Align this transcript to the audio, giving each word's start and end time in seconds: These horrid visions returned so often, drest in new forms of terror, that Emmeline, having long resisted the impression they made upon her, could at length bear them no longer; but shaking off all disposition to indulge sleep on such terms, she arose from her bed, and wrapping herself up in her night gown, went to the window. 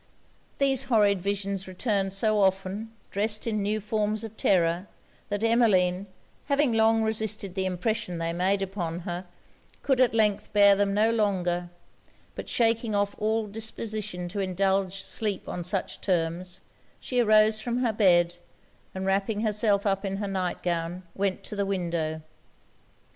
These 0.57 0.85
horrid 0.85 1.21
visions 1.21 1.67
returned 1.67 2.11
so 2.11 2.39
often, 2.41 2.91
drest 3.11 3.45
in 3.45 3.61
new 3.61 3.79
forms 3.79 4.23
of 4.23 4.35
terror, 4.35 4.87
that 5.29 5.43
Emmeline, 5.43 6.07
having 6.45 6.73
long 6.73 7.03
resisted 7.03 7.53
the 7.53 7.67
impression 7.67 8.17
they 8.17 8.33
made 8.33 8.63
upon 8.63 9.01
her, 9.01 9.27
could 9.83 10.01
at 10.01 10.15
length 10.15 10.51
bear 10.53 10.73
them 10.75 10.91
no 10.95 11.11
longer; 11.11 11.69
but 12.33 12.49
shaking 12.49 12.95
off 12.95 13.13
all 13.19 13.45
disposition 13.45 14.27
to 14.29 14.39
indulge 14.39 14.95
sleep 15.03 15.47
on 15.47 15.63
such 15.63 16.01
terms, 16.01 16.61
she 16.99 17.19
arose 17.19 17.61
from 17.61 17.77
her 17.83 17.93
bed, 17.93 18.37
and 18.95 19.05
wrapping 19.05 19.41
herself 19.41 19.85
up 19.85 20.03
in 20.03 20.17
her 20.17 20.27
night 20.27 20.63
gown, 20.63 21.03
went 21.13 21.43
to 21.43 21.55
the 21.55 21.63
window. 21.63 22.23